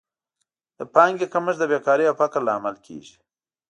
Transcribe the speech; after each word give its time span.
د 0.77 0.79
پانګې 0.93 1.27
کمښت 1.33 1.57
د 1.59 1.63
بېکارۍ 1.71 2.05
او 2.07 2.15
فقر 2.21 2.41
لامل 2.47 2.75
کیږي. 2.85 3.15